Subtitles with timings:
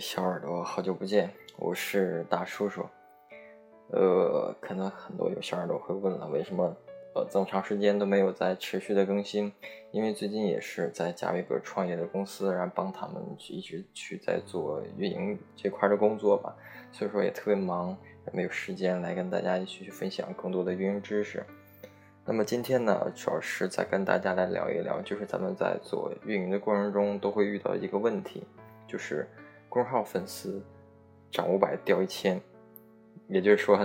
[0.00, 2.84] 小耳朵，好久不见，我是大叔叔。
[3.90, 6.76] 呃，可能很多有小耳朵会问了，为什么
[7.14, 9.52] 呃这么长时间都没有在持续的更新？
[9.92, 16.56] 因为最近也是在加维格创业的公司，然后帮他们去一直去在做运营这块的工作吧，
[16.90, 21.44] 所以说也特别忙，也没有时间来跟大家一起去分享更多的运营知识。
[22.24, 28.44] 那么今天呢，主要是再跟大家来聊一聊，就是咱们在做运营的过程中都会遇到一个问题。
[28.86, 29.28] 就是
[29.78, 30.60] 公号粉丝
[31.30, 32.40] 涨五百掉一千，
[33.28, 33.78] 也就是说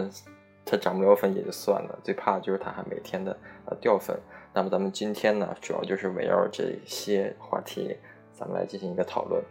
[0.66, 4.19] 他涨不了粉也就算了，最怕的就是他还每天的呃掉粉。
[4.55, 7.95] 那么咱们今天呢，主要就是围绕这些话题，
[8.31, 9.44] 咱们来进行一个讨论。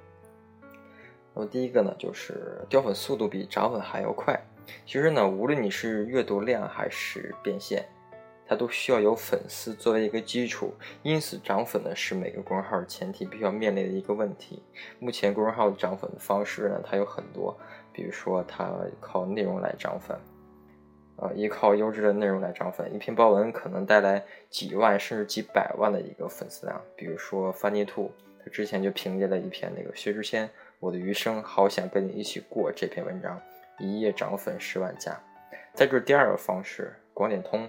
[1.33, 4.37] 那么第一个呢，就是掉粉速度比涨粉还要快。
[4.85, 7.89] 其实呢，无论你是阅读量还是变现。
[8.53, 14.63] 它都需要有粉丝作为一个基础，因此涨粉呢是每个公众号前提必须要面临的一个问题。
[14.99, 17.59] 目前公众号的涨粉的方式呢，它有很多，
[17.95, 20.15] 比如说它靠内容来涨粉，
[21.17, 26.79] 呃，依靠优质的内容来涨粉，一篇报文可能带来几万甚至几百万的一个粉丝量。
[26.95, 28.13] 比如说翻泥兔，
[28.45, 30.47] 他之前就凭借了一篇那个薛之谦
[30.79, 33.41] 《我的余生好想跟你一起过》这篇文章，
[33.79, 35.19] 一夜涨粉十万加。
[35.73, 37.67] 再就是第二个方式，广点通。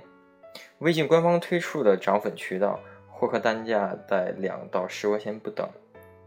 [0.79, 5.67] 微信官方推出的涨粉渠道，获客单价在两到十块钱不等，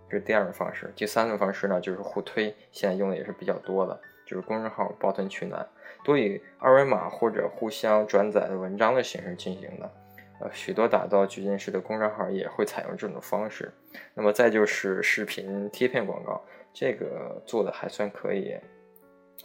[0.08, 0.92] 这是第二种方式。
[0.96, 5.66] 第三种方式呢，就是互推，现在用的也是比较多的，就是公众号抱团取暖，
[6.04, 9.91] 多以二维码或者互相转载的文章的形式进行的。
[10.38, 13.72] 呃，许多打造矩阵式的公众号也会采用这种方式。
[14.12, 16.44] 那么再就是视频贴片广告，
[16.75, 18.54] 这个做的还算可以，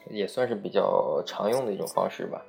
[0.09, 2.45] 也算是比较常用的一种方式吧。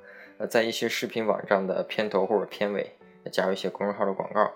[0.49, 2.91] 在一些视频网站的片头或者片尾
[3.31, 4.51] 加入一些公众号的广告，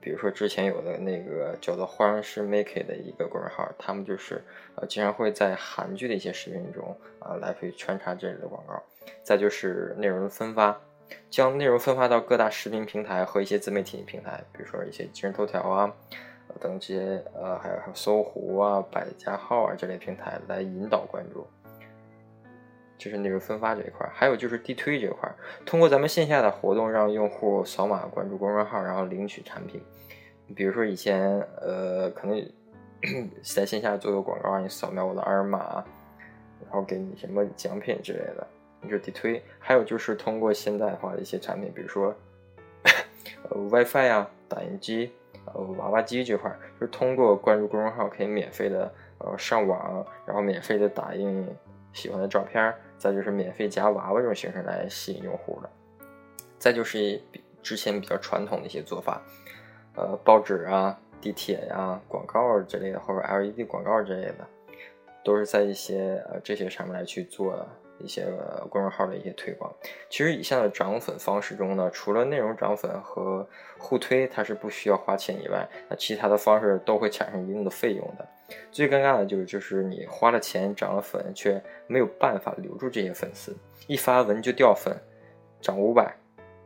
[0.00, 4.42] 比如说之前有的那个叫做“化妆师 Make” 的一个公众号，他们就是
[4.74, 8.82] 呃经常会在韩剧的一些视频中啊来回穿插这类的广告。
[9.22, 10.80] 再就是内容分发，
[11.30, 15.92] 将内容分发到各大视频平台和一些自媒体平台，比如说一些今日头条啊
[16.60, 21.46] 等这些呃还有还有搜狐啊、百家号啊这类平台来引导关注。
[22.98, 25.32] 就是内容分发这一块，还有就是地推这一块，
[25.64, 29.80] 通过咱们线下的活动，让用户扫码关注公众号，然后领取产品。
[30.56, 32.44] 比如说以前，呃，可能
[33.42, 35.84] 在线下做个广告，让你扫描我的二维码，
[36.64, 38.46] 然后给你什么奖品之类的，
[38.82, 39.40] 就是地推。
[39.58, 42.14] 还有就是通过现代化的一些产品，比如说
[43.50, 45.12] 呃 WiFi 啊、打印机、
[45.44, 51.46] 呃娃娃机这块，就是通过关注公众号可以免费的呃上网，然后免费的打印
[51.92, 52.74] 喜欢的照片。
[52.98, 55.70] 再就是免费夹娃娃这种形式来吸引用户的，
[56.58, 56.98] 再就是
[57.30, 59.22] 比之前比较传统的一些做法，
[59.94, 64.44] 呃，报纸啊、地铁呀、广告之类的，或者 LED 广告之类的，
[65.24, 67.64] 都是在一些呃这些上面来去做
[68.00, 68.26] 一些
[68.68, 69.72] 公众号的一些推广。
[70.10, 73.48] 其实以下的涨粉方式中呢，除了内容涨粉和
[73.78, 78.28] 互推它是不需要花钱以外，那其他的方式都会产生一定的费用的。
[78.70, 83.54] 最尴尬的就是，就是你花了钱涨了粉，却没有办法留住这些粉丝。
[83.86, 84.96] 一发文就掉粉，
[85.60, 86.16] 涨五百，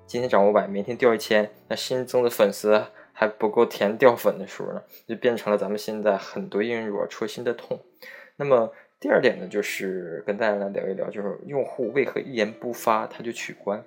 [0.07, 7.81] 今天涨五百，明天掉一千，那新增的粉丝还不够填掉粉的数呢，就变成了咱们现在很多应用戳心的痛。
[8.37, 13.83] 那么第二点呢，就是跟大家来聊一聊，就是用户为何一言不发他就取关？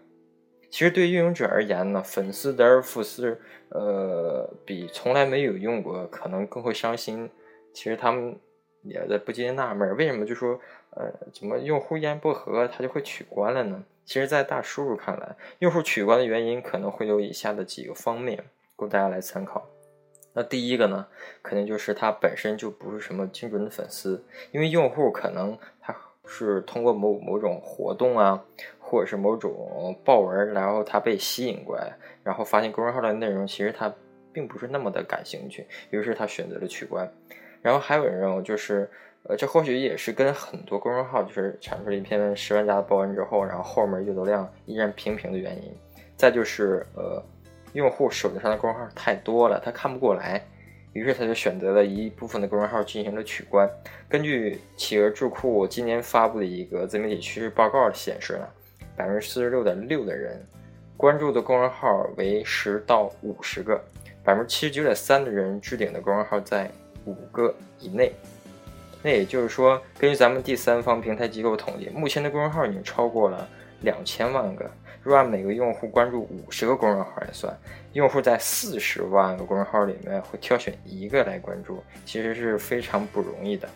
[0.69, 3.39] 其实对于运营者而言呢，粉丝得而复失，
[3.69, 7.29] 呃，比从来没有用过可能更会伤心。
[7.75, 8.35] 其实他们
[8.81, 10.59] 也在不禁纳闷，为什么就说，
[10.91, 13.83] 呃，怎么用户一言不合他就会取关了呢？
[14.05, 18.45] 其实，在大叔叔看来，用户取关的原因可能会有以下的几个方面，
[18.75, 19.67] 供大家来参考。
[20.33, 21.07] 那第一个呢，
[21.41, 25.95] 肯定就是他本身就不是什么精准的粉丝，因为用户可能他
[26.25, 28.43] 是通过某某种活动啊，
[28.79, 33.91] 或者是某种报文，然后他被吸引过来，然后发现公众号的内容其实他
[34.31, 37.11] 并不是那么的感兴趣，于是他选择了取关。
[37.65, 38.87] 然后还有人认为，就是，
[39.23, 45.75] 呃，这或许也是跟很多公众号就是产出了一篇十万加的报文之后，然后后面阅读量依然平平的原因。
[46.15, 47.19] 再就是，呃，
[47.73, 50.45] 用户手机上的公众号太多了，他看不过来，
[50.93, 53.67] 于是他就选择了一部分的公众号进行了取关。
[54.07, 58.47] 根据企鹅智库今年发布的一个自媒体趋势报告显示呢，
[58.95, 60.39] 百分之四十六点六的人
[60.95, 63.83] 关注的公众号为十到五十个，
[64.23, 66.69] 百分之七十九点三的人置顶的公众号在。
[67.05, 68.11] 五个以内，
[69.01, 73.47] 那也就是说，根据咱们第三方平台机构统计，目前的公众号已经超过了
[73.81, 74.69] 两千万个。
[75.03, 77.55] 若按每个用户关注五十个公众号来算，
[77.93, 83.69] 用户在四十万个公众号里面会挑选一个来关注，其实是非常不容易的。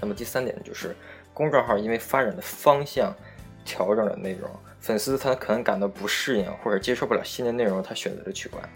[0.00, 0.96] 那么第三点就是
[1.34, 3.14] 公众号因为发展的方向
[3.62, 4.48] 调整了内容，
[4.80, 8.66] 粉丝他可能感到不适应或者接受不了新的内容，他选择了取关。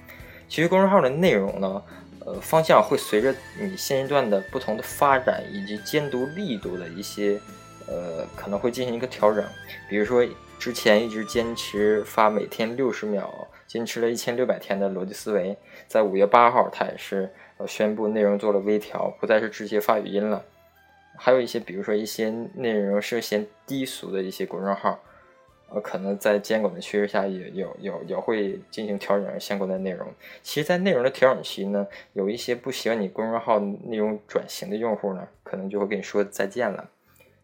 [0.49, 1.83] 其实公众号的内容呢，
[2.25, 7.41] 呃，方向会随着你现阶段的不同的发展以及监督力度的一些，
[7.87, 9.45] 呃，可能会进行一个调整。
[9.89, 10.27] 比如说
[10.59, 15.57] 之前一直坚持发每天六十秒，坚持了一千六百天的逻辑思维，
[15.89, 20.45] 在五月八号他也是呃宣布内容做了微调，不再是直接发语音了。
[21.17, 24.99] 还有一些，比如说一些内容涉嫌低俗的一些公众号，
[25.75, 30.07] 呃，可能在监管的趋势下，也有有也会进行调整相关的内容。
[30.43, 36.91] 其实，在内容的调整期呢，有一些不喜欢你公众号内容转型的用户呢，可能就会跟你说再见了。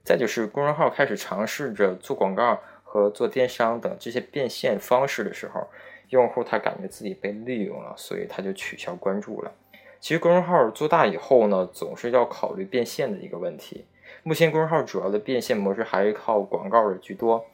[0.04, 5.66] 再就是公众号开始尝试着做广告和做电商等这些变现方式的时候，
[6.10, 9.52] 用户他感觉自己被利用了，所以他就取消关注了。
[10.00, 13.84] 其实公众号做大以后呢，总是要考虑变现的一个问题。
[14.22, 17.44] 目前公众号主要的变现模式还是靠广告的居多，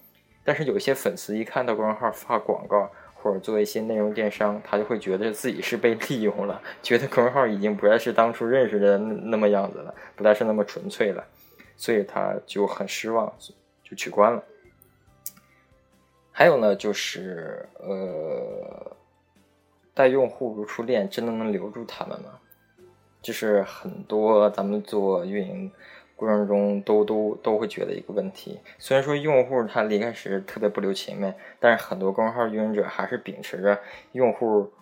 [0.45, 11.25] 但是有些粉丝一看到公众号发广告或者做一些内容电商，他就会觉得自己是被利用了，觉得公众号已经不再是当初认识的那么样子了，不再是那么纯粹了，
[11.77, 13.33] 所以他就很失望，
[13.83, 14.43] 就取关了。
[16.31, 18.93] 还有呢，就是呃。
[19.97, 22.31] 带用户如初恋，真的能留住他们吗？
[23.23, 25.71] 就是很多咱们做运营
[26.17, 28.61] 过程中都都都会觉得一个问题。
[28.79, 33.79] 虽然说用户他离开时特别不留情面，但是很多公众号运营者还是秉持着
[34.13, 34.73] 用户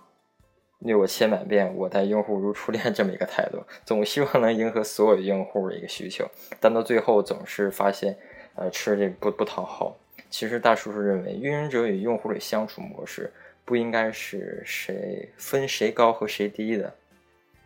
[0.79, 6.29] 虐我千百遍，我待用户如初恋 这么一个态度，总希望能迎合所有用户的一个需求，
[6.61, 8.17] 但到最后总是发现，
[8.55, 9.97] 呃，吃这不不讨好。
[10.31, 13.33] 其实大叔叔认为，运营者与用户的相处模式。
[13.65, 16.95] 不应该是谁分谁高和谁低的，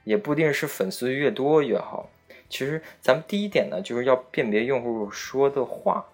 [0.04, 2.10] 也不一定是粉丝越多越好。
[2.48, 6.06] 其实咱们第一点呢，就是要辨别用户说的话。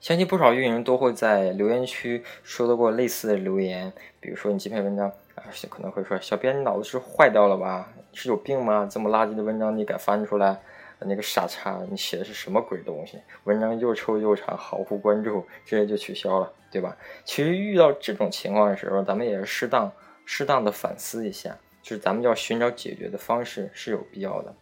[0.00, 7.92] 相信不少运营都会在留言区收到过类似的留言，比如说你这篇文章啊，可能会说：“小编，你脑子是坏掉了吧？
[8.12, 8.88] 是有病吗？
[8.90, 10.56] 这么垃圾的文章你敢翻出来？
[11.00, 13.18] 那个傻叉，你写的是什么鬼东西？
[13.44, 16.96] 文章又臭又长，毫无关注，直接就取消了。”对吧？
[17.24, 19.90] 其实遇到这种情况的时候，咱们也是适当、
[20.26, 24.54] 适当的反思一下，就是咱们要寻找解决的方式是有必要的。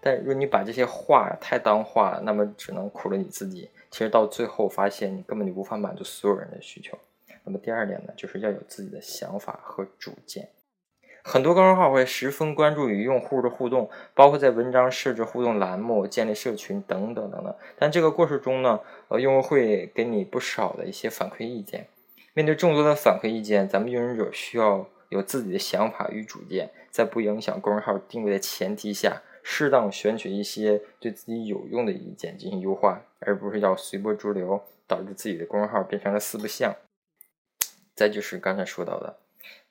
[0.00, 3.68] 但如果你把这些话太当话了，那么只能苦了你自己。
[3.90, 6.96] 其实到最后发现，你根本就无法满足所有人的需求。
[7.44, 10.48] 那么第二点呢，就是要有自己的想法和主见。
[11.22, 17.54] 很多公众号会十分关注与用户的互动，包括在文章设置互动栏目、建立社群等等等等。
[17.78, 21.88] 但这个过程中呢，呃，用户会给你不少的一些反馈意见。
[22.32, 36.74] 面对众多的反馈意见，咱们运营者需要有自己的想法与主见，在不影响公众号定位的前提下，适当选取一些对自己有用的意见进行优化，而不是要随波逐流，导致自己的公众号变成了四不像。
[37.94, 39.18] 再就是刚才说到的。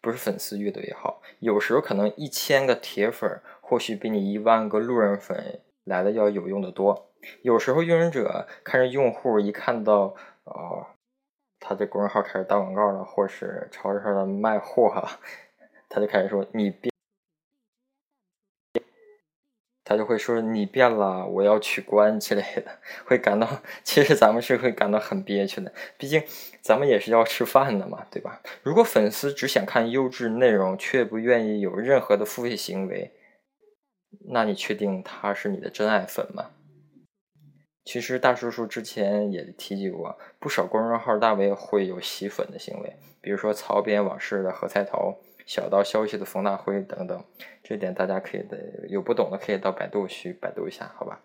[0.01, 7.11] 不是粉丝越多越好，有时候可能一千个铁粉或许比你一万个路人粉来的要有用的多。
[7.41, 10.87] 有时候运营者看着用户一看到哦，
[11.59, 15.19] 他的公众号开始打广告了，或是超市上的卖货哈，
[15.89, 16.89] 他就开始说你变。
[19.83, 23.49] 他就会说你变了，我要取关之类的，会感到
[23.83, 26.23] 其实咱们是会感到很憋屈的，毕竟
[26.61, 28.39] 咱们也是要吃饭的嘛，对吧？
[28.61, 33.11] 如果粉丝只想看优质内容，却不愿意有任何的付费行为，
[34.29, 36.51] 那你确定他是你的真爱粉吗？
[37.85, 45.17] 其实大叔叔之前也提及过，不少公众号大 V 会有洗粉的行为，比如说曹编往事的何菜头。
[45.45, 47.23] 小道消息的冯大辉等等，
[47.63, 51.21] 这点大家可以的有不懂的可以到百度去百度一下，好吧？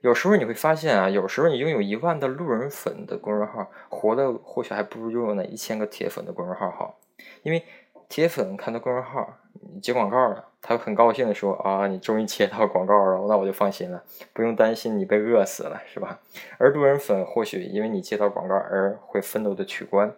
[0.00, 7.00] 有时候你会发现啊，有时候你拥有一万的路人粉的公众号，活的或许还不如拥有那一千个铁粉的公众号好，
[7.42, 7.64] 因为
[8.08, 9.36] 铁粉看到公众号
[9.82, 16.20] 接广告了，他很高兴的说啊，你终于接到广告了，那我就放心了，不用担心你被饿死了，是吧？
[16.58, 20.14] 而路人粉或许因为你接到广告而会愤怒的取关。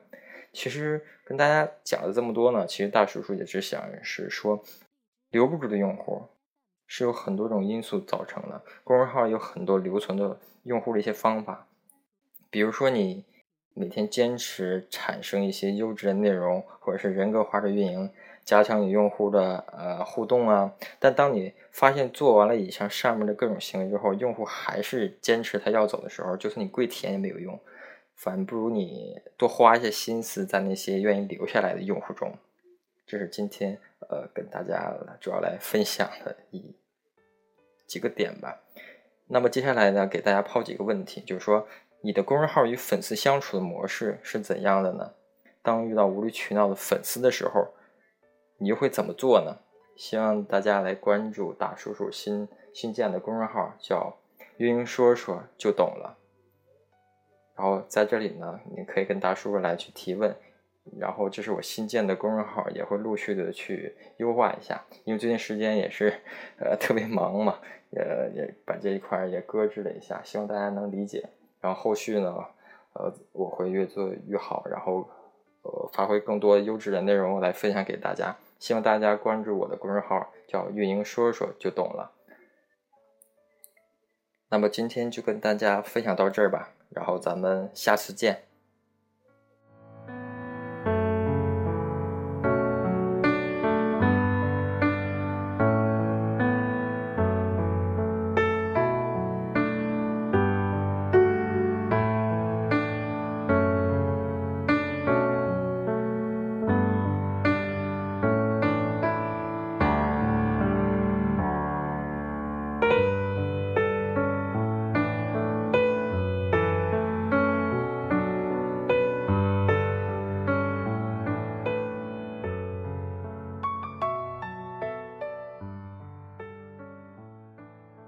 [0.52, 4.62] 其实跟大家讲了这么多呢，其实大叔叔也只想是说，
[5.30, 6.23] 留不住的用户
[6.87, 8.62] 是有很多种因素造成的。
[8.82, 11.68] 公众号有很多留存的用户的一些方法，
[12.50, 13.25] 比如说你
[13.75, 18.11] 每天坚持产生一些优质的内容，或者是人格化的运营，
[18.50, 20.75] 加强与用户的呃互动啊。
[20.99, 27.57] 但当你发现做完了以上上面的各种行为之后，用户还是坚持他要走的时候，就算你跪舔也没有用。
[28.16, 32.35] 反不如你多花一些心思在那些愿意留下来的用户中，
[33.07, 33.78] 这是今天
[34.09, 36.75] 呃跟大家主要来分享的一。
[37.87, 38.61] 几个点吧。
[39.28, 41.69] 那么接下来呢，给大家抛几个问题，就是说
[42.02, 45.12] 你的公众号与粉丝相处的模式是怎样的呢？
[45.62, 47.75] 当遇到无理取闹的粉丝的时候，
[48.61, 49.57] 你又会怎么做呢？
[49.97, 54.17] 希望大家来关注大叔叔新新建的公众号，叫
[54.57, 56.17] “运营说说就懂了”。
[57.57, 60.35] 然后在这里呢，你可以跟大叔叔来去提问。
[60.99, 66.09] 然后这是我新建的公众号，也会陆续的去优化一下，因为最近时间也是
[66.59, 67.59] 呃特别忙嘛，
[67.90, 68.00] 也
[68.35, 71.29] 也把这一块也搁置了一下，希望大家能理解。
[71.61, 72.35] 然后后续呢，
[72.95, 75.07] 呃，我会越做越好，然后
[75.62, 78.35] 呃发挥更多优质的内容来分享给大家。
[78.61, 82.12] 希望大家关注我的公众号，叫“运营说说就懂了”。
[84.50, 88.50] 那么今天就跟大家分享到这儿吧，然后咱们下次见。